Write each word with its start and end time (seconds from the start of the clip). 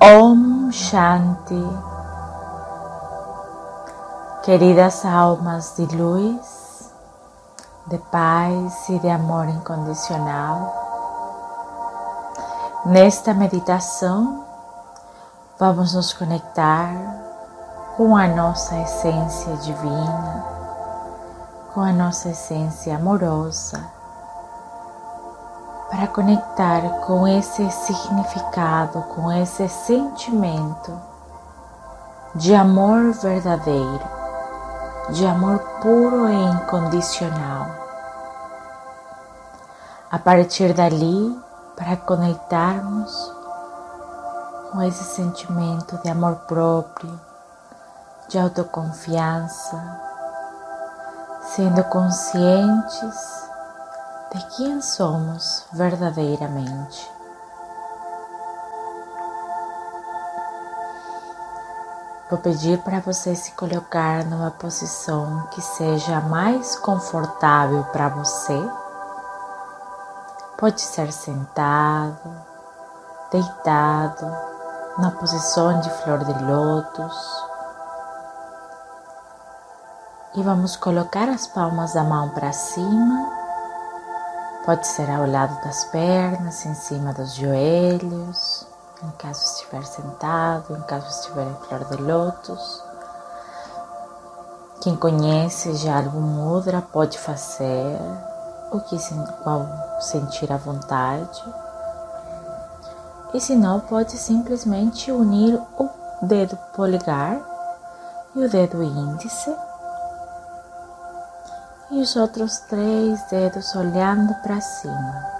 Om 0.00 0.70
Shanti. 0.72 1.66
Queridas 4.44 5.06
almas 5.06 5.74
de 5.74 5.86
luz, 5.96 6.92
de 7.86 7.96
paz 8.12 8.90
e 8.90 8.98
de 8.98 9.08
amor 9.08 9.48
incondicional, 9.48 10.70
nesta 12.84 13.32
meditação 13.32 14.44
vamos 15.58 15.94
nos 15.94 16.12
conectar 16.12 16.92
com 17.96 18.14
a 18.14 18.28
nossa 18.28 18.76
essência 18.76 19.56
divina, 19.56 20.44
com 21.72 21.80
a 21.80 21.92
nossa 21.92 22.28
essência 22.28 22.96
amorosa, 22.96 23.95
para 25.90 26.06
conectar 26.08 26.82
com 27.06 27.26
esse 27.26 27.70
significado, 27.70 29.02
com 29.14 29.30
esse 29.32 29.68
sentimento 29.68 30.92
de 32.34 32.54
amor 32.54 33.12
verdadeiro 33.12 34.16
de 35.10 35.24
amor 35.24 35.60
puro 35.80 36.28
e 36.28 36.34
incondicional. 36.34 37.68
A 40.10 40.18
partir 40.18 40.72
dali, 40.72 41.38
para 41.76 41.96
conectarmos 41.96 43.32
com 44.72 44.82
esse 44.82 45.04
sentimento 45.04 45.96
de 46.02 46.08
amor 46.08 46.34
próprio, 46.48 47.20
de 48.28 48.36
autoconfiança, 48.36 49.80
sendo 51.54 51.84
conscientes 51.84 53.45
de 54.32 54.44
quem 54.56 54.80
somos 54.80 55.64
verdadeiramente. 55.72 57.16
Vou 62.28 62.40
pedir 62.40 62.82
para 62.82 62.98
você 62.98 63.36
se 63.36 63.52
colocar 63.52 64.24
numa 64.24 64.50
posição 64.50 65.46
que 65.52 65.62
seja 65.62 66.20
mais 66.22 66.74
confortável 66.76 67.84
para 67.84 68.08
você. 68.08 68.60
Pode 70.58 70.80
ser 70.80 71.12
sentado, 71.12 72.44
deitado, 73.30 74.26
na 74.98 75.12
posição 75.12 75.78
de 75.78 75.90
flor 76.02 76.24
de 76.24 76.42
lótus. 76.42 77.46
E 80.34 80.42
vamos 80.42 80.74
colocar 80.74 81.28
as 81.28 81.46
palmas 81.46 81.94
da 81.94 82.02
mão 82.02 82.30
para 82.30 82.52
cima. 82.52 83.35
Pode 84.66 84.86
ser 84.86 85.08
ao 85.08 85.26
lado 85.26 85.64
das 85.64 85.84
pernas, 85.86 86.66
em 86.66 86.74
cima 86.74 87.14
dos 87.14 87.34
joelhos 87.34 88.66
em 89.02 89.10
caso 89.18 89.44
estiver 89.44 89.84
sentado, 89.84 90.76
em 90.76 90.80
caso 90.82 91.06
estiver 91.08 91.46
em 91.46 91.54
flor 91.54 91.84
de 91.84 92.02
lótus. 92.02 92.82
Quem 94.80 94.96
conhece 94.96 95.74
já 95.74 95.98
algum 95.98 96.20
mudra 96.20 96.80
pode 96.80 97.18
fazer 97.18 97.98
o 98.72 98.80
que 98.80 98.96
qual 99.42 99.66
sentir 100.00 100.50
à 100.52 100.56
vontade. 100.56 101.44
E 103.34 103.40
se 103.40 103.54
não, 103.54 103.80
pode 103.80 104.12
simplesmente 104.12 105.10
unir 105.10 105.60
o 105.78 105.88
dedo 106.22 106.56
polegar 106.74 107.40
e 108.34 108.44
o 108.44 108.48
dedo 108.48 108.82
índice 108.82 109.54
e 111.90 112.00
os 112.00 112.16
outros 112.16 112.58
três 112.60 113.22
dedos 113.30 113.74
olhando 113.74 114.34
para 114.42 114.60
cima. 114.60 115.36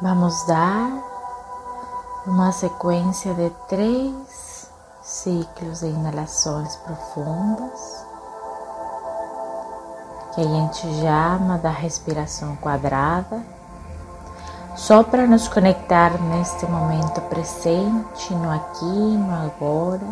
Vamos 0.00 0.46
dar 0.46 0.90
uma 2.26 2.52
sequência 2.52 3.34
de 3.34 3.50
três 3.68 4.70
ciclos 5.02 5.80
de 5.80 5.86
inalações 5.86 6.76
profundas, 6.76 8.06
que 10.34 10.42
a 10.42 10.44
gente 10.44 11.00
chama 11.00 11.58
da 11.58 11.70
respiração 11.70 12.54
quadrada, 12.56 13.42
só 14.78 15.02
para 15.02 15.26
nos 15.26 15.48
conectar 15.48 16.22
neste 16.22 16.64
momento 16.64 17.20
presente, 17.22 18.32
no 18.32 18.48
aqui, 18.48 18.84
no 18.84 19.34
agora. 19.34 20.06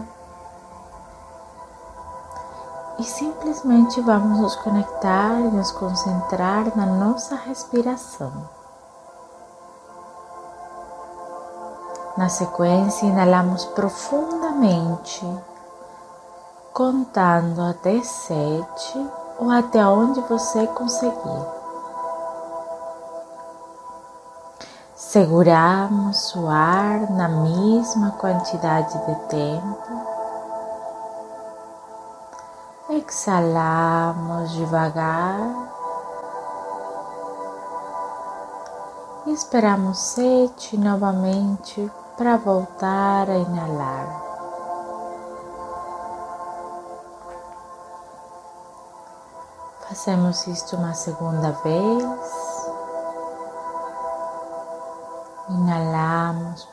E 2.99 3.05
simplesmente 3.05 4.01
vamos 4.01 4.41
nos 4.41 4.57
conectar 4.57 5.39
e 5.39 5.51
nos 5.53 5.71
concentrar 5.71 6.77
na 6.77 6.85
nossa 6.85 7.37
respiração. 7.37 8.33
Na 12.17 12.29
sequência, 12.29 13.07
inalamos 13.07 13.65
profundamente, 13.67 15.25
contando 16.73 17.63
até 17.63 18.03
sete 18.03 19.11
ou 19.39 19.49
até 19.49 19.87
onde 19.87 20.21
você 20.23 20.67
conseguir. 20.67 21.56
Seguramos 25.17 26.37
o 26.37 26.47
ar 26.47 27.11
na 27.11 27.27
mesma 27.27 28.11
quantidade 28.21 28.93
de 29.07 29.15
tempo. 29.31 29.79
Exalamos 32.91 34.53
devagar. 34.53 35.41
Esperamos 39.29 39.97
sete 39.97 40.77
novamente 40.77 41.91
para 42.19 42.37
voltar 42.37 43.31
a 43.31 43.39
inalar. 43.39 44.23
Fazemos 49.89 50.47
isto 50.47 50.77
uma 50.77 50.93
segunda 50.93 51.53
vez. 51.65 52.46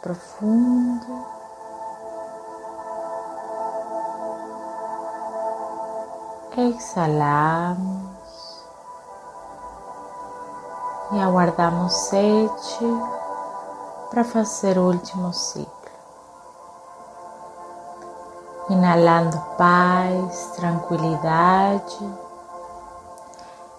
Profundo. 0.03 1.25
Exalamos 6.56 8.13
e 11.13 11.19
aguardamos 11.22 11.94
sete 11.94 12.86
para 14.12 14.24
fazer 14.25 14.78
o 14.78 14.88
último 14.88 15.34
ciclo. 15.34 15.72
Inalando 18.69 19.40
paz, 19.58 20.52
tranquilidade, 20.58 22.13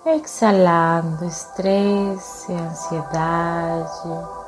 exalando 0.06 1.24
estresse, 1.26 2.52
ansiedade. 2.52 4.43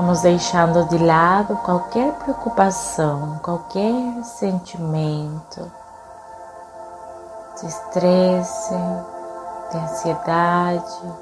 Vamos 0.00 0.22
deixando 0.22 0.88
de 0.88 0.96
lado 0.96 1.54
qualquer 1.56 2.14
preocupação, 2.14 3.38
qualquer 3.42 4.24
sentimento 4.24 5.70
de 7.60 7.66
estresse, 7.66 8.74
de 9.70 9.76
ansiedade, 9.76 11.12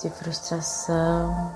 de 0.00 0.10
frustração. 0.10 1.52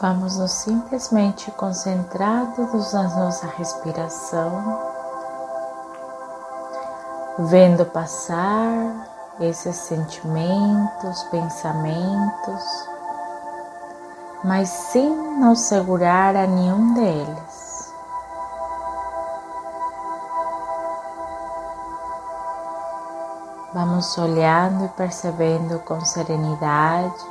Vamos 0.00 0.38
nos 0.38 0.50
simplesmente 0.50 1.52
concentrados 1.52 2.92
na 2.92 3.04
nossa 3.04 3.46
respiração, 3.46 4.98
vendo 7.38 7.86
passar 7.86 8.97
esses 9.40 9.76
sentimentos, 9.76 11.22
pensamentos, 11.24 12.88
mas 14.44 14.68
sem 14.68 15.08
nos 15.38 15.60
segurar 15.60 16.36
a 16.36 16.46
nenhum 16.46 16.94
deles. 16.94 17.92
Vamos 23.74 24.16
olhando 24.18 24.86
e 24.86 24.88
percebendo 24.88 25.78
com 25.80 26.00
serenidade 26.04 27.24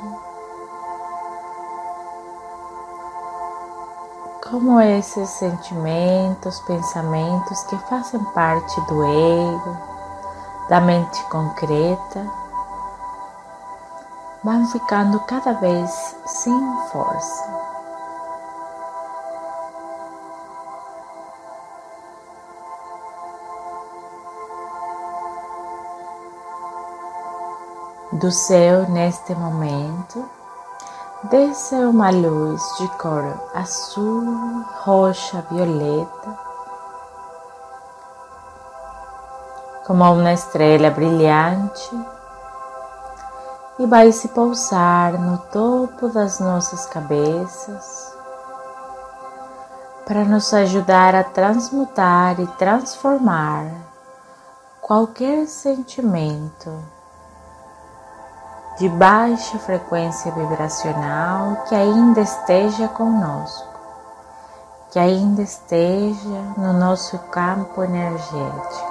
como 4.50 4.80
esses 4.80 5.28
sentimentos, 5.30 6.58
pensamentos 6.60 7.62
que 7.64 7.76
fazem 7.88 8.22
parte 8.32 8.80
do 8.82 9.04
ego, 9.04 9.87
da 10.68 10.80
mente 10.80 11.22
concreta, 11.30 12.26
vão 14.44 14.66
ficando 14.66 15.18
cada 15.20 15.52
vez 15.54 16.16
sem 16.26 16.78
força. 16.92 17.58
Do 28.12 28.32
céu, 28.32 28.88
neste 28.88 29.34
momento, 29.34 30.28
desce 31.24 31.74
uma 31.74 32.10
luz 32.10 32.60
de 32.78 32.88
cor 32.96 33.38
azul, 33.54 34.64
roxa, 34.82 35.44
violeta, 35.50 36.47
como 39.88 40.04
uma 40.12 40.34
estrela 40.34 40.90
brilhante, 40.90 41.98
e 43.78 43.86
vai 43.86 44.12
se 44.12 44.28
pousar 44.28 45.14
no 45.14 45.38
topo 45.38 46.10
das 46.10 46.38
nossas 46.40 46.84
cabeças 46.84 48.14
para 50.06 50.24
nos 50.24 50.52
ajudar 50.52 51.14
a 51.14 51.24
transmutar 51.24 52.38
e 52.38 52.46
transformar 52.58 53.64
qualquer 54.82 55.46
sentimento 55.46 56.84
de 58.78 58.90
baixa 58.90 59.58
frequência 59.58 60.30
vibracional 60.32 61.64
que 61.66 61.74
ainda 61.74 62.20
esteja 62.20 62.88
conosco, 62.88 63.72
que 64.90 64.98
ainda 64.98 65.40
esteja 65.40 66.42
no 66.58 66.74
nosso 66.74 67.18
campo 67.30 67.82
energético. 67.82 68.87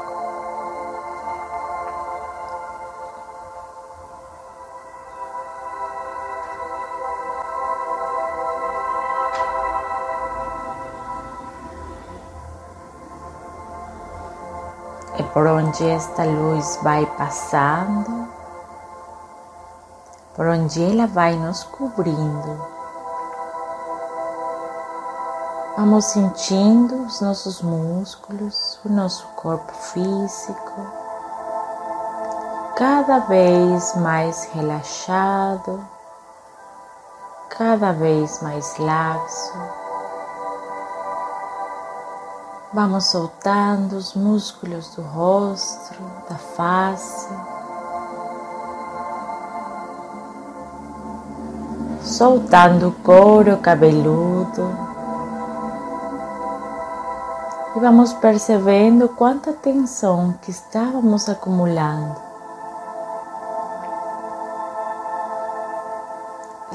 Por 15.38 15.45
onde 15.45 15.88
esta 15.88 16.24
luz 16.24 16.80
vai 16.81 17.06
passando 17.16 18.28
por 20.36 20.48
onde 20.48 20.84
ela 20.84 21.06
vai 21.06 21.36
nos 21.36 21.63
cobrindo. 21.63 22.60
Vamos 25.78 26.06
sentindo 26.06 27.04
os 27.04 27.22
nossos 27.22 27.62
músculos, 27.62 28.80
o 28.84 28.89
nosso 28.89 29.28
corpo 29.36 29.72
físico, 29.74 30.81
cada 32.75 33.19
vez 33.19 33.95
mais 33.98 34.50
relaxado, 34.56 35.88
cada 37.56 37.92
vez 37.92 38.42
mais 38.42 38.75
laxo. 38.80 39.87
Vamos 42.77 43.06
soltando 43.06 43.94
os 43.94 44.13
músculos 44.13 44.94
do 44.94 45.01
rosto, 45.01 45.95
da 46.29 46.35
face. 46.35 47.27
soltando 52.03 52.89
o 52.89 52.91
couro 52.91 53.57
cabeludo. 53.57 54.77
E 57.75 57.79
vamos 57.79 58.13
percebendo 58.13 59.09
quanta 59.09 59.53
tensão 59.53 60.35
que 60.44 60.51
estávamos 60.51 61.27
acumulando. 61.27 62.15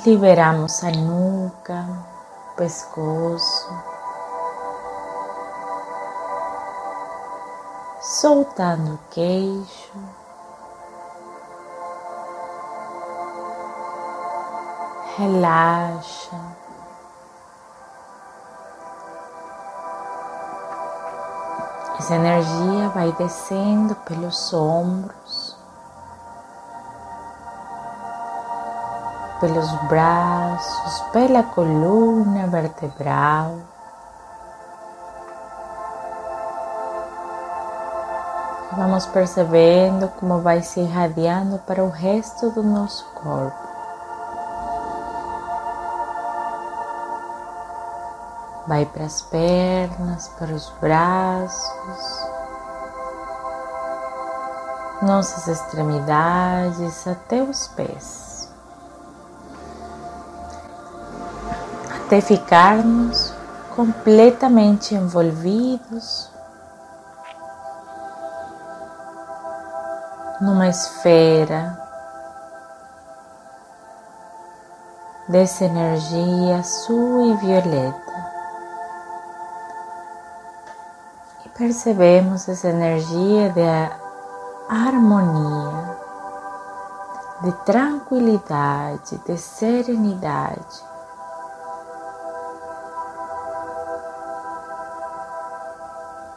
Liberamos 0.04 0.82
a 0.82 0.90
nuca, 0.90 1.86
o 2.52 2.56
pescoço. 2.56 3.91
Soltando 8.22 8.94
o 8.94 8.98
queixo. 9.10 9.92
relaxa. 15.18 16.36
Essa 21.98 22.14
energia 22.14 22.88
vai 22.94 23.10
descendo 23.18 23.96
pelos 23.96 24.54
ombros, 24.54 25.56
pelos 29.40 29.68
braços, 29.88 31.00
pela 31.10 31.42
coluna 31.42 32.46
vertebral. 32.46 33.71
Vamos 38.76 39.06
percebendo 39.06 40.08
como 40.18 40.40
vai 40.40 40.62
se 40.62 40.80
irradiando 40.80 41.58
para 41.58 41.84
o 41.84 41.90
resto 41.90 42.50
do 42.50 42.62
nosso 42.62 43.04
corpo. 43.14 43.72
vai 48.66 48.86
para 48.86 49.04
as 49.04 49.20
pernas, 49.22 50.28
para 50.38 50.54
os 50.54 50.72
braços, 50.80 52.28
nossas 55.02 55.48
extremidades 55.48 57.06
até 57.06 57.42
os 57.42 57.66
pés, 57.68 58.48
até 61.96 62.20
ficarmos 62.20 63.34
completamente 63.74 64.94
envolvidos 64.94 66.31
numa 70.42 70.68
esfera 70.68 71.78
dessa 75.28 75.64
energia 75.64 76.58
azul 76.58 77.32
e 77.32 77.36
violeta. 77.36 78.12
percebemos 81.62 82.48
essa 82.48 82.68
energia 82.68 83.50
de 83.50 83.60
harmonia, 84.68 85.96
de 87.42 87.52
tranquilidade, 87.64 89.18
de 89.24 89.38
serenidade. 89.38 90.84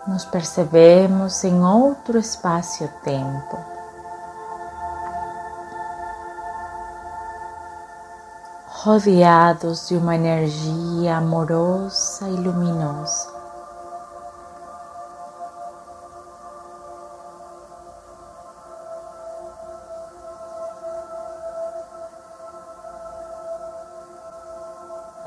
Nos 0.05 0.25
percebemos 0.25 1.43
em 1.43 1.63
outro 1.63 2.19
espaço-tempo. 2.19 3.74
Rodeados 8.85 9.87
de 9.87 9.97
uma 9.97 10.13
energia 10.13 11.17
amorosa 11.17 12.29
e 12.29 12.35
luminosa. 12.35 13.33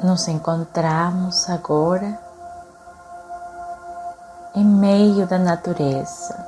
nos 0.04 0.28
encontramos 0.28 1.50
agora 1.50 2.16
em 4.54 4.64
meio 4.64 5.26
da 5.26 5.36
natureza. 5.36 6.46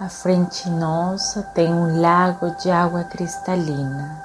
À 0.00 0.08
frente 0.08 0.70
nossa 0.70 1.42
tem 1.54 1.70
um 1.70 2.00
lago 2.00 2.50
de 2.56 2.70
água 2.70 3.04
cristalina. 3.04 4.21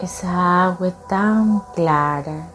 Essa 0.00 0.26
água 0.26 0.88
é 0.88 0.94
tão 1.08 1.60
clara 1.74 2.46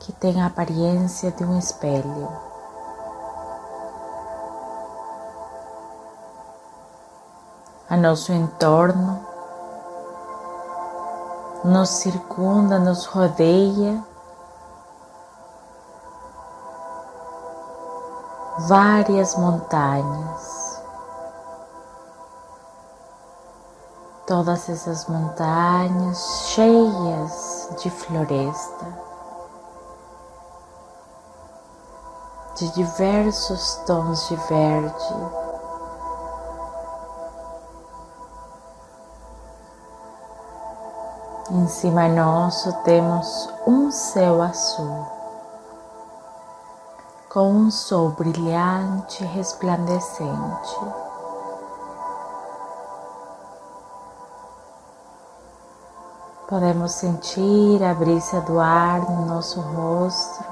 que 0.00 0.12
tem 0.12 0.40
a 0.42 0.46
aparência 0.46 1.30
de 1.30 1.44
um 1.44 1.58
espelho. 1.58 2.46
a 7.88 7.96
nosso 7.96 8.32
entorno, 8.32 9.24
nos 11.64 11.88
circunda, 11.88 12.78
nos 12.78 13.06
rodeia. 13.06 14.02
Várias 18.68 19.36
montanhas, 19.36 20.55
todas 24.26 24.68
essas 24.68 25.06
montanhas 25.06 26.48
cheias 26.48 27.70
de 27.80 27.88
floresta, 27.88 28.86
de 32.56 32.68
diversos 32.72 33.76
tons 33.86 34.28
de 34.28 34.36
verde. 34.36 35.14
Em 41.48 41.68
cima 41.68 42.08
nosso 42.08 42.72
temos 42.82 43.48
um 43.64 43.92
céu 43.92 44.42
azul, 44.42 45.06
com 47.28 47.52
um 47.52 47.70
sol 47.70 48.10
brilhante 48.10 49.22
e 49.22 49.26
resplandecente. 49.26 51.05
Podemos 56.48 56.92
sentir 56.92 57.82
a 57.82 57.92
brisa 57.92 58.40
do 58.42 58.60
ar 58.60 59.00
no 59.10 59.26
nosso 59.26 59.60
rosto. 59.60 60.44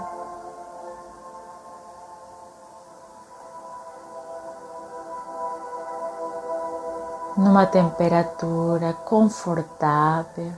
Numa 7.36 7.64
temperatura 7.66 8.92
confortável. 9.04 10.52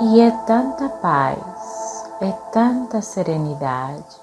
E 0.00 0.20
é 0.22 0.30
tanta 0.46 0.88
paz, 0.88 2.06
é 2.22 2.32
tanta 2.50 3.02
serenidade 3.02 4.20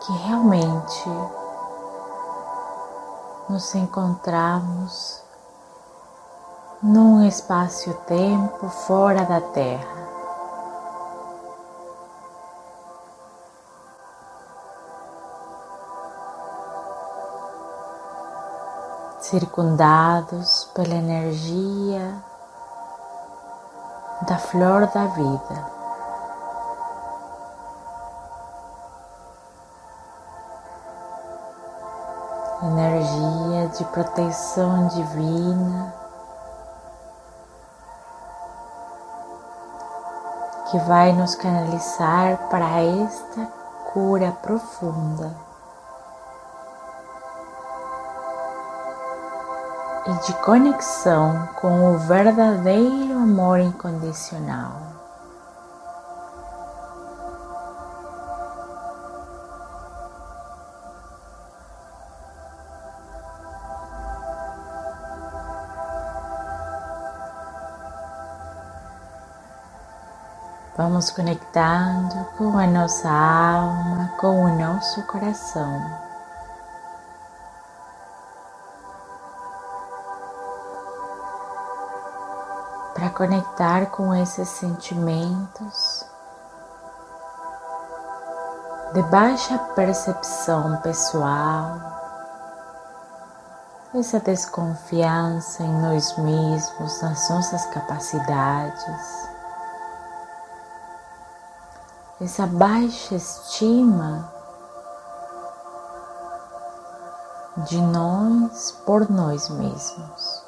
que 0.00 0.12
realmente 0.24 1.08
nos 3.52 3.74
encontramos 3.74 5.22
num 6.82 7.22
espaço-tempo 7.28 8.66
fora 8.70 9.26
da 9.26 9.42
Terra. 9.42 10.02
Circundados 19.20 20.70
pela 20.74 20.94
energia 20.94 22.24
da 24.26 24.38
flor 24.38 24.86
da 24.86 25.04
vida. 25.08 25.71
De 33.78 33.84
proteção 33.86 34.88
divina 34.88 35.94
que 40.70 40.78
vai 40.80 41.12
nos 41.12 41.34
canalizar 41.34 42.48
para 42.48 42.80
esta 42.80 43.46
cura 43.92 44.32
profunda 44.42 45.34
e 50.06 50.26
de 50.26 50.32
conexão 50.40 51.48
com 51.60 51.94
o 51.94 51.98
verdadeiro 51.98 53.14
amor 53.14 53.60
incondicional. 53.60 55.01
Vamos 70.82 71.12
conectando 71.12 72.24
com 72.36 72.58
a 72.58 72.66
nossa 72.66 73.08
alma, 73.08 74.12
com 74.18 74.46
o 74.46 74.58
nosso 74.58 75.00
coração. 75.04 75.80
Para 82.94 83.10
conectar 83.10 83.86
com 83.92 84.12
esses 84.12 84.48
sentimentos 84.48 86.04
de 88.92 89.02
baixa 89.04 89.56
percepção 89.76 90.78
pessoal, 90.78 91.76
essa 93.94 94.18
desconfiança 94.18 95.62
em 95.62 95.80
nós 95.80 96.18
mesmos, 96.18 97.00
nas 97.02 97.30
nossas 97.30 97.66
capacidades 97.66 99.31
essa 102.22 102.46
baixa 102.46 103.16
estima 103.16 104.32
de 107.66 107.80
nós 107.80 108.70
por 108.86 109.10
nós 109.10 109.48
mesmos. 109.48 110.44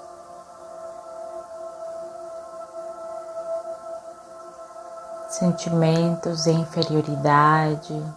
Sentimentos 5.28 6.44
de 6.44 6.52
inferioridade, 6.52 8.14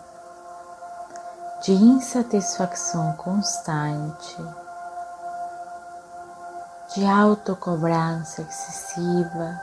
de 1.63 1.73
insatisfação 1.73 3.13
constante, 3.13 4.37
de 6.93 7.03
autocobrança 7.07 8.43
excessiva 8.43 9.59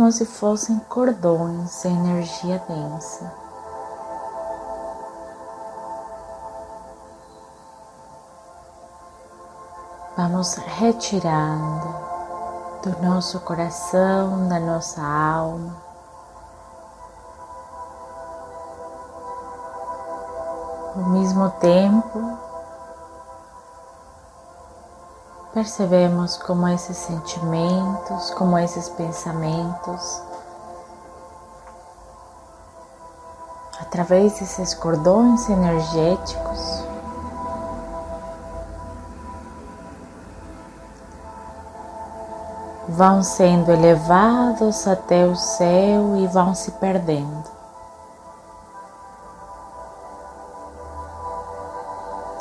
como 0.00 0.10
se 0.10 0.24
fossem 0.24 0.78
cordões 0.88 1.82
de 1.82 1.88
energia 1.88 2.58
densa. 2.66 3.30
Vamos 10.16 10.54
retirando 10.54 11.94
do 12.82 13.02
nosso 13.02 13.40
coração, 13.40 14.48
da 14.48 14.58
nossa 14.58 15.02
alma. 15.02 15.76
Ao 20.96 21.10
mesmo 21.10 21.50
tempo, 21.60 22.38
percebemos 25.60 26.38
como 26.38 26.66
esses 26.68 26.96
sentimentos, 26.96 28.30
como 28.30 28.56
esses 28.56 28.88
pensamentos, 28.88 30.22
através 33.78 34.40
desses 34.40 34.72
cordões 34.72 35.50
energéticos, 35.50 36.82
vão 42.88 43.22
sendo 43.22 43.70
elevados 43.70 44.88
até 44.88 45.26
o 45.26 45.36
céu 45.36 46.16
e 46.16 46.26
vão 46.28 46.54
se 46.54 46.70
perdendo. 46.72 47.44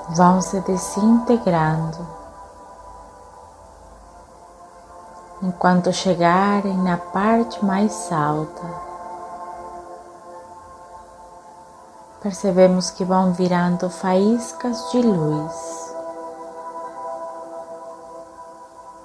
Vão 0.07 0.41
se 0.41 0.61
desintegrando. 0.61 2.18
Enquanto 5.60 5.92
chegarem 5.92 6.78
na 6.78 6.96
parte 6.96 7.66
mais 7.66 8.10
alta. 8.13 8.66
Percebemos 12.22 12.89
que 12.92 13.04
vão 13.04 13.34
virando 13.34 13.89
faíscas 13.89 14.89
de 14.89 15.01
luz 15.01 15.94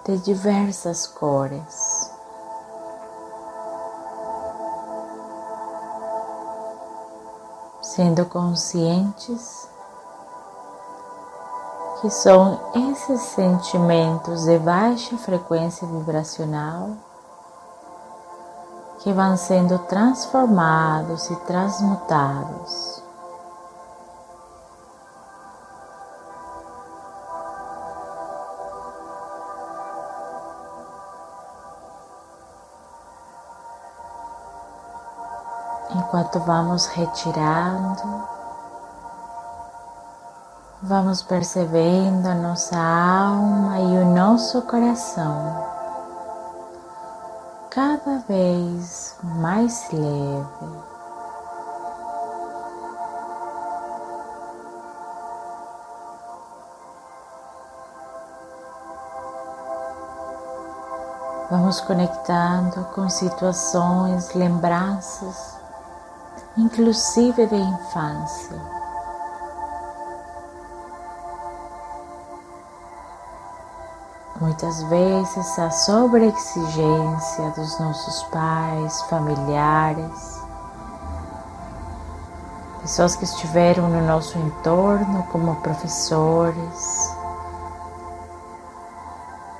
de 0.04 0.16
diversas 0.18 1.08
cores. 1.08 2.12
Sendo 7.82 8.26
conscientes 8.26 9.73
que 12.04 12.10
são 12.10 12.60
esses 12.90 13.18
sentimentos 13.22 14.44
de 14.44 14.58
baixa 14.58 15.16
frequência 15.16 15.88
vibracional 15.88 16.90
que 18.98 19.10
vão 19.10 19.38
sendo 19.38 19.78
transformados 19.78 21.30
e 21.30 21.36
transmutados. 21.46 23.02
Enquanto 35.88 36.38
vamos 36.40 36.84
retirando 36.84 38.33
Vamos 40.86 41.22
percebendo 41.22 42.26
a 42.28 42.34
nossa 42.34 42.76
alma 42.76 43.78
e 43.78 44.02
o 44.02 44.04
nosso 44.04 44.60
coração 44.60 45.64
cada 47.70 48.18
vez 48.28 49.16
mais 49.22 49.88
leve. 49.90 50.84
Vamos 61.50 61.80
conectando 61.80 62.84
com 62.94 63.08
situações, 63.08 64.34
lembranças, 64.34 65.56
inclusive 66.58 67.46
da 67.46 67.56
infância. 67.56 68.83
Muitas 74.44 74.82
vezes 74.82 75.58
a 75.58 75.70
sobreexigência 75.70 77.48
dos 77.56 77.80
nossos 77.80 78.24
pais, 78.24 79.00
familiares, 79.08 80.38
pessoas 82.82 83.16
que 83.16 83.24
estiveram 83.24 83.88
no 83.88 84.06
nosso 84.06 84.36
entorno 84.38 85.22
como 85.32 85.56
professores, 85.62 87.16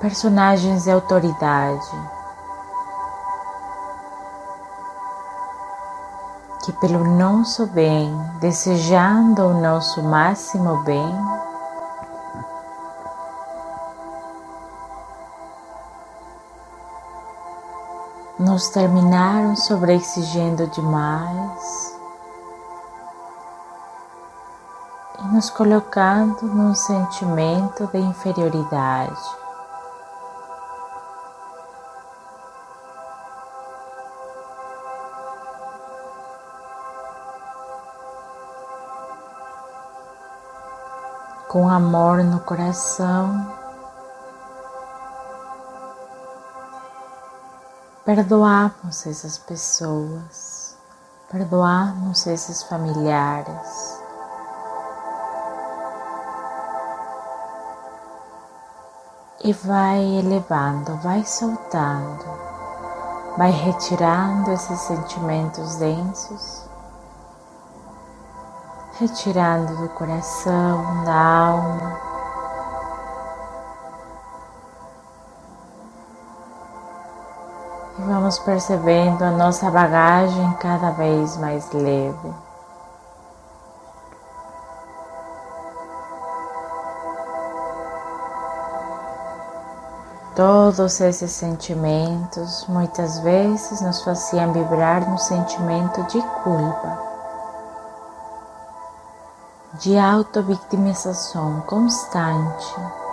personagens 0.03 0.85
de 0.85 0.91
autoridade 0.91 1.91
que, 6.63 6.73
pelo 6.75 7.05
nosso 7.05 7.67
bem, 7.69 8.15
desejando 8.39 9.47
o 9.47 9.63
nosso 9.63 10.03
máximo 10.03 10.83
bem, 10.83 11.34
nos 18.55 18.69
terminaram 18.69 19.57
sobreexigindo 19.57 20.69
demais 20.69 21.99
e 25.19 25.35
nos 25.35 25.51
colocando 25.51 26.43
num 26.43 26.73
sentimento 26.73 27.89
de 27.89 27.99
inferioridade. 27.99 29.21
com 41.49 41.69
amor 41.69 42.25
no 42.25 42.41
coração. 42.41 43.64
Perdoamos 48.05 49.07
essas 49.07 49.39
pessoas, 49.39 50.77
perdoamos 51.31 52.27
esses 52.27 52.63
familiares. 52.65 53.99
E 59.43 59.53
vai 59.53 60.03
elevando, 60.19 60.97
vai 60.99 61.25
soltando, 61.25 62.25
vai 63.37 63.51
retirando 63.51 64.53
esses 64.53 64.81
sentimentos 64.81 65.77
densos 65.77 66.65
retirando 68.99 69.77
do 69.77 69.89
coração, 69.91 71.05
da 71.05 71.15
alma. 71.15 72.14
Vamos 78.35 78.39
percebendo 78.41 79.23
a 79.23 79.31
nossa 79.31 79.71
bagagem 79.71 80.53
cada 80.55 80.91
vez 80.91 81.37
mais 81.37 81.71
leve. 81.73 82.35
Todos 90.35 91.01
esses 91.01 91.31
sentimentos 91.31 92.67
muitas 92.69 93.21
vezes 93.21 93.81
nos 93.81 94.03
faziam 94.03 94.53
vibrar 94.53 95.09
no 95.09 95.19
sentimento 95.19 96.03
de 96.05 96.21
culpa 96.43 97.15
de 99.75 99.99
auto-vitimização 99.99 101.61
constante. 101.63 103.04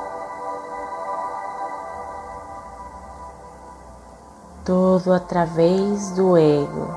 Tudo 4.63 5.11
através 5.11 6.11
do 6.11 6.37
ego. 6.37 6.87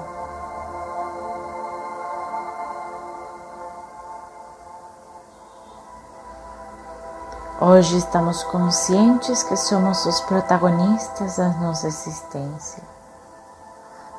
Hoje 7.58 7.96
estamos 7.96 8.42
conscientes 8.44 9.42
que 9.42 9.56
somos 9.56 10.04
os 10.04 10.20
protagonistas 10.20 11.38
da 11.38 11.48
nossa 11.60 11.86
existência. 11.86 12.82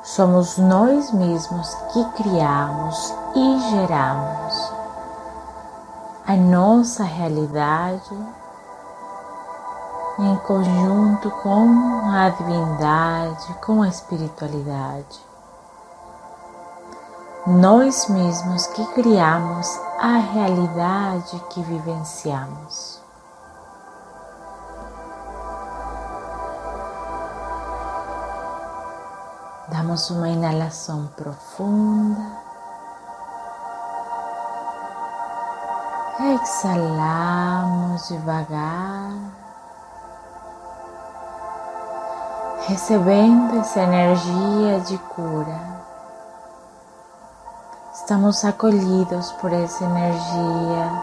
Somos 0.02 0.58
nós 0.58 1.12
mesmos 1.12 1.72
que 1.92 2.04
criamos 2.22 3.14
e 3.36 3.70
geramos 3.70 4.72
a 6.26 6.34
nossa 6.34 7.04
realidade 7.04 8.10
em 10.18 10.36
conjunto 10.36 11.30
com 11.42 12.10
a 12.10 12.30
divindade, 12.30 13.54
com 13.64 13.82
a 13.82 13.88
espiritualidade. 13.88 15.20
Nós 17.46 18.08
mesmos 18.08 18.66
que 18.68 18.84
criamos 18.94 19.68
a 20.00 20.18
realidade 20.18 21.38
que 21.50 21.62
vivenciamos. 21.62 23.00
Damos 29.68 30.10
uma 30.10 30.28
inalação 30.28 31.08
profunda. 31.16 32.46
Exalamos 36.18 38.08
devagar, 38.08 39.12
recebendo 42.66 43.60
essa 43.60 43.78
energia 43.80 44.80
de 44.80 44.98
cura. 44.98 45.76
Estamos 47.94 48.44
acolhidos 48.44 49.30
por 49.32 49.52
essa 49.52 49.84
energia 49.84 51.02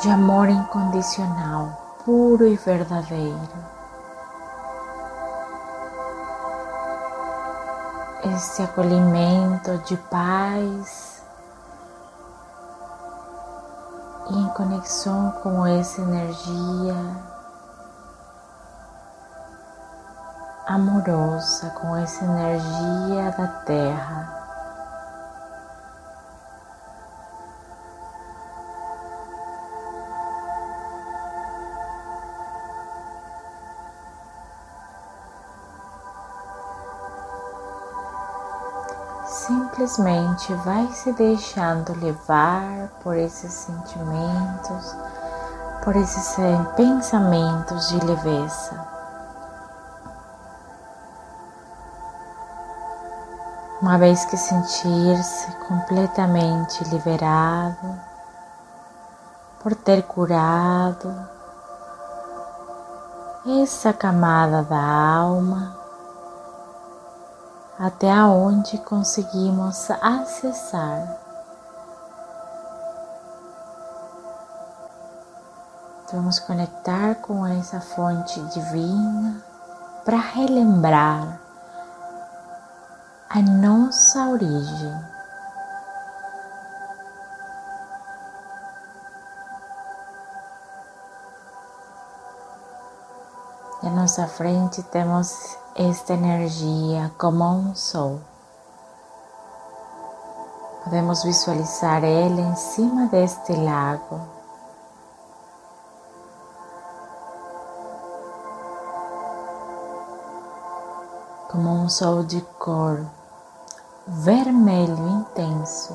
de 0.00 0.10
amor 0.10 0.48
incondicional, 0.48 2.00
puro 2.04 2.48
e 2.48 2.56
verdadeiro. 2.56 3.72
Esse 8.34 8.62
acolhimento 8.62 9.78
de 9.78 9.96
paz 9.96 11.22
e 14.30 14.36
em 14.36 14.48
conexão 14.48 15.30
com 15.42 15.64
essa 15.64 16.00
energia 16.00 17.31
amorosa, 20.72 21.70
com 21.70 21.96
essa 21.96 22.24
energia 22.24 23.30
da 23.36 23.46
Terra. 23.64 24.42
simplesmente 39.82 40.54
vai 40.64 40.86
se 40.92 41.12
deixando 41.14 41.98
levar 41.98 42.88
por 43.02 43.16
esses 43.16 43.52
sentimentos, 43.52 44.96
por 45.82 45.96
esses 45.96 46.36
pensamentos 46.76 47.88
de 47.88 47.98
leveza. 48.04 48.91
Uma 53.82 53.98
vez 53.98 54.24
que 54.24 54.36
sentir-se 54.36 55.50
completamente 55.66 56.84
liberado, 56.84 58.00
por 59.60 59.74
ter 59.74 60.04
curado 60.04 61.12
essa 63.60 63.92
camada 63.92 64.62
da 64.62 64.80
alma, 64.80 65.76
até 67.76 68.08
aonde 68.08 68.78
conseguimos 68.78 69.90
acessar. 69.90 71.18
Vamos 76.12 76.38
conectar 76.38 77.16
com 77.16 77.44
essa 77.44 77.80
fonte 77.80 78.40
divina 78.42 79.42
para 80.04 80.18
relembrar 80.18 81.40
a 83.34 83.40
nossa 83.40 84.28
origem. 84.28 85.04
E 93.82 93.86
à 93.86 93.90
nossa 93.90 94.26
frente 94.28 94.82
temos 94.82 95.56
esta 95.74 96.12
energia 96.12 97.10
como 97.16 97.42
um 97.42 97.74
sol. 97.74 98.20
Podemos 100.84 101.22
visualizar 101.22 102.04
ele 102.04 102.42
em 102.42 102.54
cima 102.54 103.06
deste 103.06 103.54
lago. 103.54 104.20
Como 111.50 111.70
um 111.70 111.88
sol 111.88 112.24
de 112.24 112.42
cor 112.58 113.21
vermelho 114.06 115.08
intenso, 115.08 115.94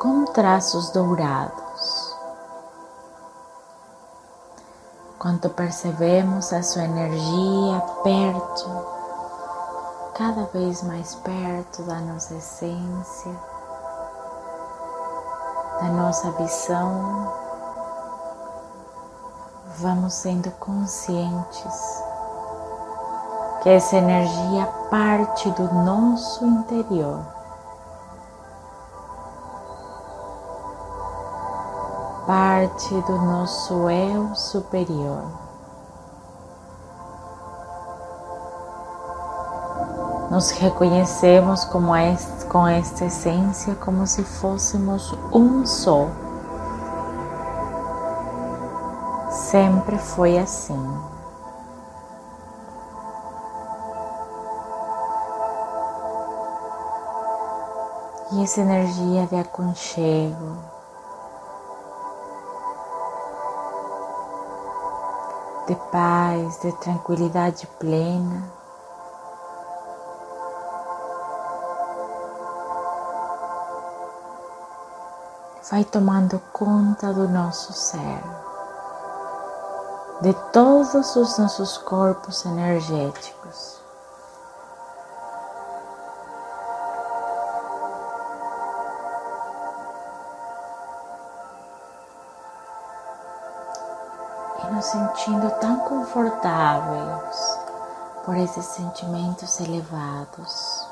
com 0.00 0.24
traços 0.26 0.90
dourados. 0.90 2.16
Quando 5.18 5.50
percebemos 5.50 6.52
a 6.52 6.62
sua 6.62 6.84
energia 6.84 7.80
perto, 8.02 8.86
cada 10.14 10.44
vez 10.44 10.82
mais 10.82 11.14
perto 11.16 11.82
da 11.82 12.00
nossa 12.00 12.34
essência, 12.34 13.32
da 15.80 15.88
nossa 15.88 16.30
visão, 16.32 17.32
vamos 19.76 20.14
sendo 20.14 20.50
conscientes 20.52 22.07
essa 23.68 23.96
energia 23.96 24.64
parte 24.90 25.50
do 25.50 25.74
nosso 25.74 26.42
interior. 26.42 27.20
Parte 32.26 32.94
do 33.02 33.18
nosso 33.18 33.90
eu 33.90 34.34
superior. 34.34 35.22
Nos 40.30 40.50
reconhecemos 40.52 41.64
como 41.66 41.94
este, 41.94 42.46
com 42.46 42.66
esta 42.66 43.04
essência 43.04 43.74
como 43.74 44.06
se 44.06 44.24
fôssemos 44.24 45.14
um 45.30 45.66
só. 45.66 46.08
Sempre 49.30 49.98
foi 49.98 50.38
assim. 50.38 51.17
E 58.30 58.42
essa 58.42 58.60
energia 58.60 59.26
de 59.26 59.36
aconchego, 59.36 60.58
de 65.66 65.74
paz, 65.90 66.60
de 66.60 66.72
tranquilidade 66.72 67.66
plena, 67.78 68.52
vai 75.70 75.84
tomando 75.84 76.38
conta 76.52 77.12
do 77.14 77.26
nosso 77.28 77.72
ser, 77.72 78.22
de 80.20 80.34
todos 80.52 81.16
os 81.16 81.38
nossos 81.38 81.78
corpos 81.78 82.44
energéticos. 82.44 83.77
Sentindo 94.90 95.50
tão 95.60 95.80
confortáveis 95.80 97.58
por 98.24 98.36
esses 98.36 98.64
sentimentos 98.64 99.60
elevados 99.60 100.88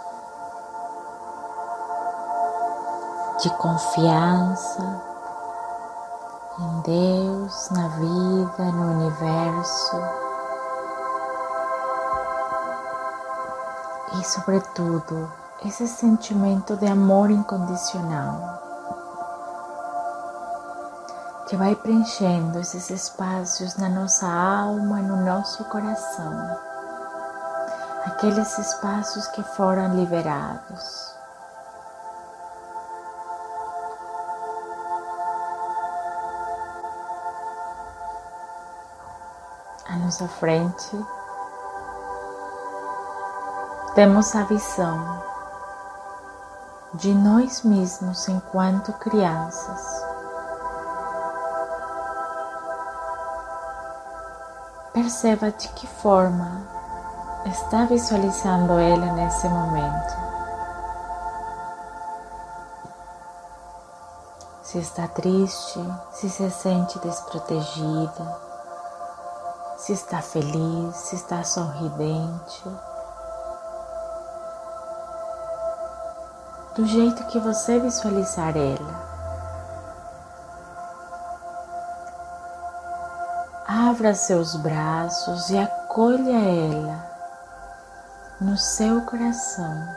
de 3.40 3.50
confiança 3.56 5.02
em 6.58 6.80
Deus, 6.80 7.70
na 7.70 7.88
vida, 7.88 8.72
no 8.72 8.92
universo. 8.92 9.96
E, 14.18 14.24
sobretudo, 14.24 15.30
esse 15.64 15.86
sentimento 15.86 16.76
de 16.76 16.86
amor 16.86 17.30
incondicional 17.30 18.65
que 21.46 21.56
vai 21.56 21.76
preenchendo 21.76 22.58
esses 22.58 22.90
espaços 22.90 23.76
na 23.76 23.88
nossa 23.88 24.26
alma, 24.26 24.96
no 25.00 25.24
nosso 25.24 25.62
coração, 25.64 26.58
aqueles 28.04 28.58
espaços 28.58 29.28
que 29.28 29.42
foram 29.42 29.94
liberados. 29.94 31.14
À 39.88 39.96
nossa 39.98 40.26
frente, 40.26 41.06
temos 43.94 44.34
a 44.34 44.42
visão 44.42 45.22
de 46.94 47.14
nós 47.14 47.62
mesmos 47.62 48.28
enquanto 48.28 48.92
crianças. 48.94 50.05
Perceba 54.96 55.50
de 55.50 55.68
que 55.68 55.86
forma 55.86 56.66
está 57.44 57.84
visualizando 57.84 58.80
ele 58.80 59.04
nesse 59.12 59.46
momento. 59.46 60.14
Se 64.62 64.78
está 64.78 65.06
triste, 65.06 65.78
se 66.12 66.30
se 66.30 66.50
sente 66.50 66.98
desprotegida, 67.00 68.40
se 69.76 69.92
está 69.92 70.22
feliz, 70.22 70.96
se 70.96 71.16
está 71.16 71.44
sorridente. 71.44 72.64
Do 76.74 76.86
jeito 76.86 77.26
que 77.26 77.38
você 77.38 77.78
visualizar 77.78 78.56
ela. 78.56 79.15
Abra 83.96 84.14
seus 84.14 84.54
braços 84.56 85.48
e 85.48 85.56
acolha 85.56 86.36
ela 86.36 87.02
no 88.38 88.54
seu 88.58 89.00
coração, 89.06 89.88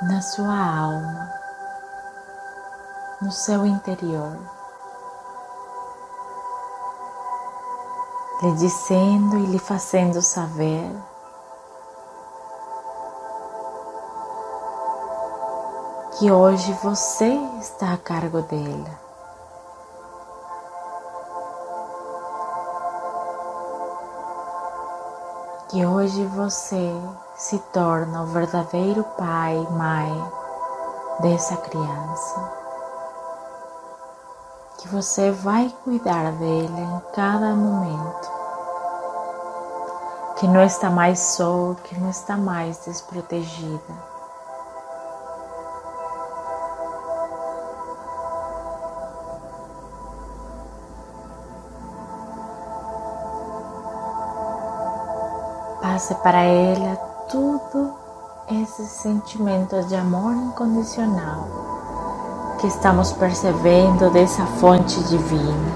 na 0.00 0.22
sua 0.22 0.56
alma, 0.56 1.30
no 3.20 3.30
seu 3.30 3.66
interior. 3.66 4.38
Lhe 8.40 8.52
dizendo 8.52 9.36
e 9.36 9.46
lhe 9.48 9.58
fazendo 9.58 10.22
saber 10.22 10.90
que 16.18 16.32
hoje 16.32 16.72
você 16.82 17.34
está 17.60 17.92
a 17.92 17.98
cargo 17.98 18.40
dela. 18.40 19.01
Que 25.72 25.86
hoje 25.86 26.22
você 26.26 26.92
se 27.34 27.58
torna 27.72 28.24
o 28.24 28.26
verdadeiro 28.26 29.02
pai, 29.16 29.56
mãe 29.70 30.32
dessa 31.20 31.56
criança. 31.56 32.52
Que 34.76 34.88
você 34.88 35.30
vai 35.30 35.74
cuidar 35.82 36.30
dela 36.32 36.78
em 36.78 37.02
cada 37.14 37.54
momento. 37.54 38.30
Que 40.36 40.46
não 40.46 40.62
está 40.62 40.90
mais 40.90 41.18
só, 41.18 41.74
que 41.84 41.98
não 41.98 42.10
está 42.10 42.36
mais 42.36 42.84
desprotegida 42.84 44.11
Passe 55.92 56.14
para 56.14 56.42
ela 56.42 56.96
tudo 57.30 57.92
esses 58.48 58.88
sentimentos 58.88 59.88
de 59.88 59.94
amor 59.94 60.32
incondicional 60.32 61.46
que 62.58 62.66
estamos 62.66 63.12
percebendo 63.12 64.08
dessa 64.08 64.46
fonte 64.58 64.98
divina. 65.04 65.72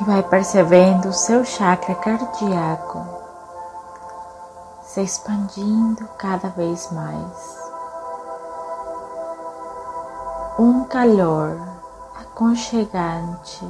E 0.00 0.04
vai 0.04 0.22
percebendo 0.22 1.10
o 1.10 1.12
seu 1.12 1.44
chakra 1.44 1.94
cardíaco 1.96 3.06
se 4.82 5.02
expandindo 5.02 6.08
cada 6.16 6.48
vez 6.48 6.90
mais. 6.92 7.58
Um 10.58 10.84
calor 10.84 11.60
aconchegante 12.18 13.68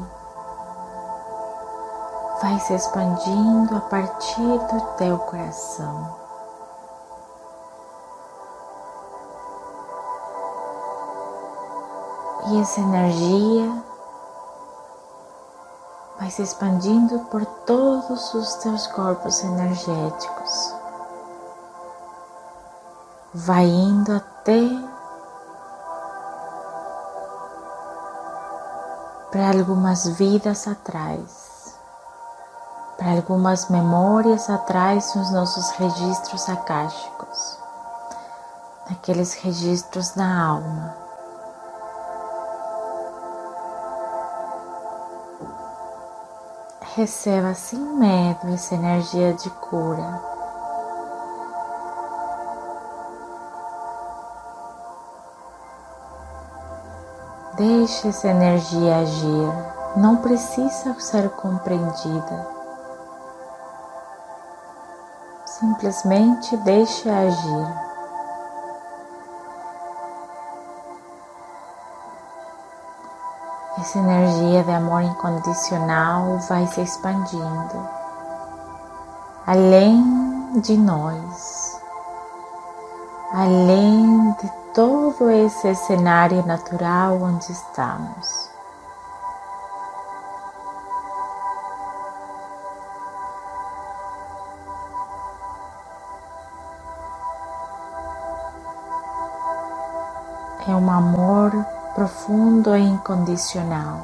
vai 2.41 2.59
se 2.61 2.75
expandindo 2.75 3.77
a 3.77 3.81
partir 3.81 4.41
do 4.41 4.81
teu 4.97 5.19
coração. 5.19 6.19
E 12.49 12.61
essa 12.61 12.81
energia 12.81 13.85
vai 16.19 16.31
se 16.31 16.43
expandindo 16.43 17.19
por 17.31 17.45
todos 17.67 18.35
os 18.35 18.55
teus 18.57 18.87
corpos 18.89 19.43
energéticos, 19.43 20.75
vai 23.35 23.65
indo 23.65 24.13
até 24.13 24.61
para 29.31 29.59
algumas 29.59 30.07
vidas 30.09 30.67
atrás, 30.67 31.40
para 33.01 33.13
algumas 33.13 33.71
memórias 33.71 34.51
atrás 34.51 35.15
nos 35.15 35.33
nossos 35.33 35.71
registros 35.71 36.47
akáshicos, 36.51 37.59
naqueles 38.91 39.35
registros 39.43 40.11
da 40.11 40.27
alma. 40.27 41.01
receba 46.97 47.55
sem 47.55 47.79
medo 47.79 48.53
essa 48.53 48.75
energia 48.75 49.33
de 49.33 49.49
cura. 49.49 50.21
Deixe 57.57 58.09
essa 58.09 58.29
energia 58.29 58.99
agir, 58.99 59.53
não 59.97 60.17
precisa 60.17 60.95
ser 60.99 61.31
compreendida. 61.31 62.60
Simplesmente 65.81 66.59
deixe 66.59 67.09
agir. 67.09 67.67
Essa 73.79 73.99
energia 73.99 74.63
de 74.63 74.73
amor 74.73 75.01
incondicional 75.01 76.37
vai 76.51 76.67
se 76.67 76.83
expandindo 76.83 77.89
além 79.47 80.61
de 80.61 80.77
nós, 80.77 81.81
além 83.33 84.33
de 84.33 84.53
todo 84.75 85.31
esse 85.31 85.75
cenário 85.77 86.45
natural 86.45 87.23
onde 87.23 87.51
estamos. 87.51 88.40
É 100.71 100.73
um 100.73 100.89
amor 100.89 101.51
profundo 101.97 102.77
e 102.77 102.81
incondicional. 102.81 104.03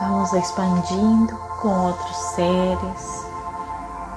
Vamos 0.00 0.32
expandindo 0.32 1.36
com 1.60 1.68
outros 1.68 2.16
seres, 2.34 3.26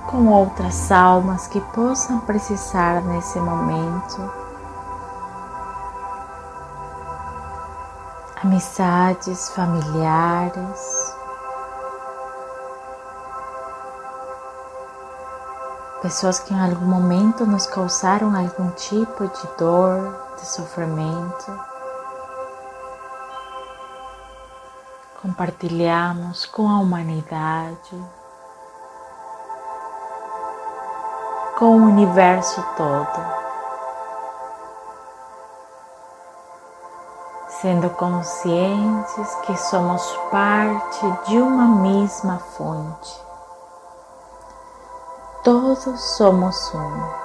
com 0.08 0.28
outras 0.28 0.90
almas 0.94 1.46
que 1.48 1.60
possam 1.60 2.22
precisar 2.22 3.02
nesse 3.02 3.38
momento. 3.38 4.32
Amizades, 8.42 9.50
familiares, 9.50 11.01
pessoas 16.02 16.40
que 16.40 16.52
em 16.52 16.60
algum 16.60 16.86
momento 16.86 17.46
nos 17.46 17.68
causaram 17.68 18.36
algum 18.36 18.72
tipo 18.72 19.28
de 19.28 19.58
dor, 19.58 20.34
de 20.36 20.46
sofrimento. 20.48 21.60
Compartilhamos 25.22 26.48
com 26.48 26.68
a 26.68 26.80
humanidade, 26.80 28.04
com 31.60 31.78
o 31.78 31.86
universo 31.86 32.66
todo. 32.76 33.42
Sendo 37.62 37.92
conscientes 37.92 39.36
que 39.46 39.56
somos 39.56 40.02
parte 40.32 41.30
de 41.30 41.38
uma 41.38 41.68
mesma 41.68 42.40
fonte 42.40 43.31
todos 45.44 46.00
somos 46.18 46.74
um. 46.76 47.22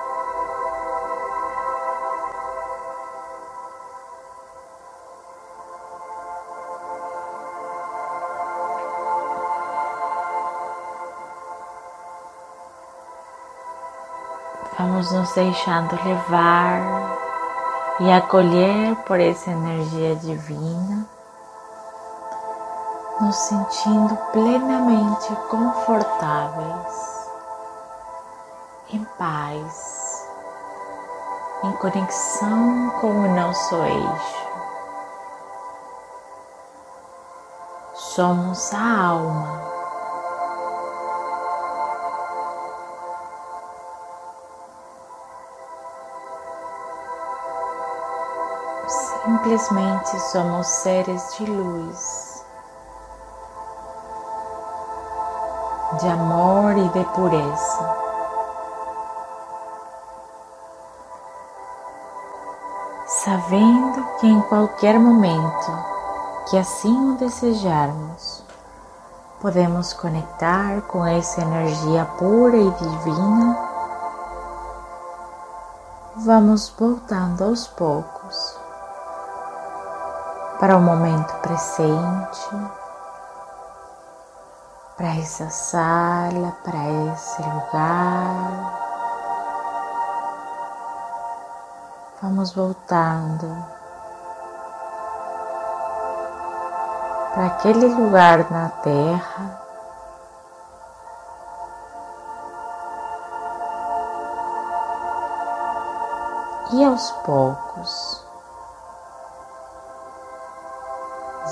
Vamos 14.79 15.11
nos 15.13 15.33
deixando 15.33 15.99
levar 16.05 16.81
e 18.01 18.13
acolher 18.13 18.95
por 19.07 19.19
essa 19.21 19.51
energia 19.51 20.17
divina, 20.17 21.07
nos 23.21 23.37
sentindo 23.37 24.17
plenamente 24.33 25.35
confortáveis 25.49 27.16
em 28.92 29.05
paz, 29.18 30.29
em 31.64 31.72
conexão 31.72 32.90
com 33.01 33.09
o 33.09 33.35
nosso 33.35 33.75
eixo. 33.75 34.46
Somos 37.94 38.72
a 38.72 39.07
alma. 39.09 39.77
Simplesmente 48.87 50.20
somos 50.31 50.66
seres 50.68 51.35
de 51.37 51.46
luz, 51.46 52.44
de 56.01 56.09
amor 56.09 56.77
e 56.79 56.88
de 56.90 57.05
pureza. 57.12 58.06
Sabendo 63.27 64.07
que 64.21 64.27
em 64.29 64.41
qualquer 64.43 65.01
momento 65.01 65.85
que 66.49 66.57
assim 66.57 67.11
o 67.11 67.19
desejarmos, 67.19 68.45
podemos 69.41 69.93
conectar 69.93 70.81
com 70.83 71.05
essa 71.05 71.41
energia 71.41 72.05
pura 72.19 72.57
e 72.57 72.71
divina, 72.71 73.59
vamos 76.25 76.73
voltando 76.79 77.43
aos 77.43 77.67
poucos 77.67 78.57
para 80.61 80.77
o 80.77 80.81
momento 80.81 81.35
presente, 81.41 82.49
para 84.97 85.17
essa 85.17 85.51
sala, 85.51 86.57
para 86.62 87.12
esse 87.12 87.43
lugar. 87.43 88.86
Vamos 92.27 92.53
voltando 92.55 93.47
para 97.33 97.47
aquele 97.47 97.87
lugar 97.87 98.51
na 98.51 98.69
terra. 98.69 99.62
E 106.73 106.85
aos 106.85 107.12
poucos 107.25 108.27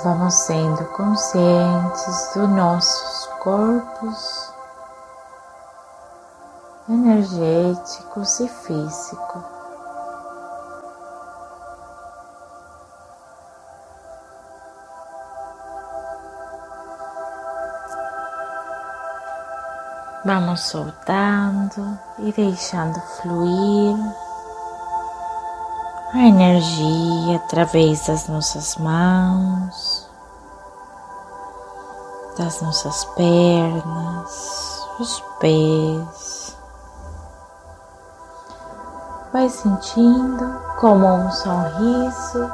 vamos 0.03 0.33
sendo 0.33 0.83
conscientes 0.87 2.31
dos 2.35 2.49
nossos 2.49 3.25
corpos 3.41 4.53
energéticos 6.89 8.41
e 8.41 8.49
físicos. 8.49 9.54
Vamos 20.25 20.61
soltando 20.61 21.99
e 22.17 22.31
deixando 22.31 22.99
fluir 22.99 23.95
a 26.15 26.17
energia 26.17 27.35
através 27.35 28.07
das 28.07 28.27
nossas 28.27 28.75
mãos, 28.77 30.09
das 32.39 32.59
nossas 32.59 33.05
pernas, 33.13 34.87
os 34.99 35.19
pés. 35.39 36.57
Vai 39.31 39.47
sentindo 39.47 40.59
como 40.79 41.05
um 41.05 41.31
sorriso 41.31 42.51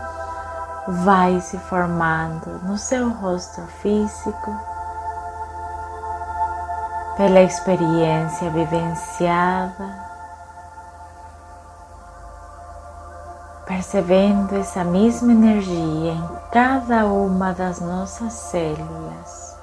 vai 1.05 1.39
se 1.39 1.57
formando 1.57 2.59
no 2.63 2.77
seu 2.77 3.09
rosto 3.11 3.61
físico 3.81 4.70
pela 7.17 7.41
experiência 7.41 8.49
vivenciada, 8.49 10.11
percebendo 13.65 14.55
essa 14.55 14.83
mesma 14.83 15.31
energia 15.31 16.13
em 16.13 16.29
cada 16.51 17.05
uma 17.05 17.53
das 17.53 17.79
nossas 17.79 18.33
células. 18.33 19.57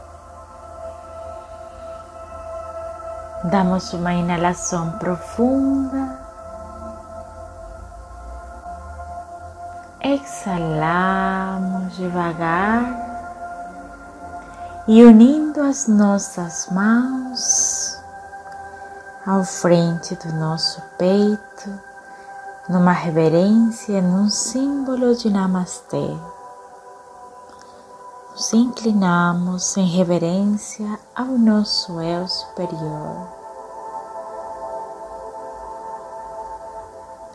Damos 3.44 3.92
uma 3.92 4.12
inalação 4.12 4.98
profunda. 4.98 6.18
Exalamos 10.00 11.96
devagar 11.96 13.07
e 14.88 15.04
unindo 15.04 15.60
as 15.60 15.86
nossas 15.86 16.66
mãos 16.72 18.00
ao 19.26 19.44
frente 19.44 20.16
do 20.16 20.32
nosso 20.32 20.80
peito, 20.96 21.80
numa 22.70 22.92
reverência, 22.92 24.00
num 24.00 24.30
símbolo 24.30 25.14
de 25.14 25.28
Namastê. 25.28 26.16
Nos 28.32 28.54
inclinamos 28.54 29.76
em 29.76 29.86
reverência 29.86 30.98
ao 31.14 31.26
nosso 31.26 32.00
eu 32.00 32.26
superior, 32.26 33.28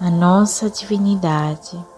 a 0.01 0.09
nossa 0.09 0.71
divindade. 0.71 1.92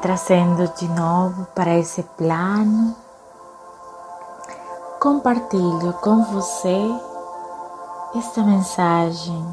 Trazendo 0.00 0.68
de 0.74 0.88
novo 0.88 1.46
para 1.54 1.76
esse 1.76 2.02
plano, 2.02 2.94
compartilho 5.00 5.92
com 5.94 6.24
você 6.24 7.00
esta 8.16 8.42
mensagem 8.42 9.46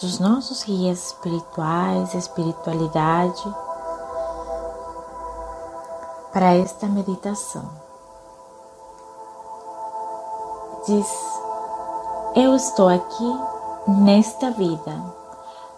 dos 0.00 0.18
nossos 0.18 0.62
guias 0.64 1.08
espirituais, 1.08 2.14
espiritualidade, 2.14 3.54
para 6.32 6.54
esta 6.54 6.86
meditação. 6.86 7.68
Diz 10.86 11.38
eu 12.34 12.54
estou 12.54 12.88
aqui 12.88 13.40
nesta 13.88 14.50
vida 14.50 15.17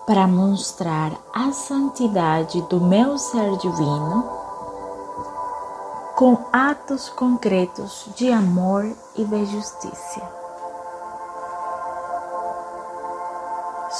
para 0.06 0.26
mostrar 0.26 1.12
a 1.32 1.52
santidade 1.52 2.60
do 2.62 2.80
meu 2.80 3.18
ser 3.18 3.56
divino 3.58 4.24
com 6.16 6.36
atos 6.52 7.08
concretos 7.08 8.06
de 8.14 8.30
amor 8.30 8.84
e 9.16 9.24
de 9.24 9.46
justiça. 9.46 10.20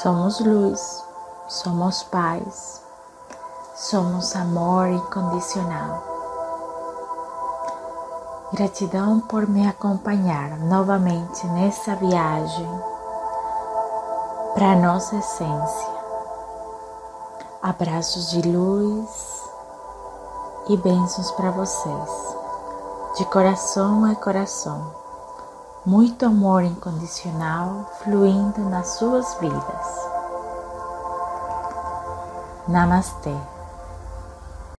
Somos 0.03 0.41
luz, 0.41 1.05
somos 1.49 2.03
paz, 2.05 2.83
somos 3.75 4.37
amor 4.37 4.89
incondicional. 4.89 6.03
Gratidão 8.53 9.21
por 9.21 9.47
me 9.49 9.67
acompanhar 9.67 10.59
novamente 10.59 11.47
nessa 11.47 11.95
viagem 11.95 12.90
para 14.55 14.73
a 14.73 14.77
nossa 14.77 15.17
essência. 15.17 15.89
Abraços 17.63 18.31
de 18.31 18.43
luz 18.43 19.45
e 20.69 20.77
bênçãos 20.77 21.31
para 21.33 21.51
vocês, 21.51 22.37
de 23.17 23.25
coração 23.27 24.05
a 24.05 24.15
coração. 24.15 24.95
Muito 25.87 26.27
amor 26.27 26.63
incondicional 26.63 27.87
fluindo 28.03 28.61
nas 28.69 28.89
suas 28.99 29.35
vidas. 29.35 30.11
Namastê. 32.69 33.35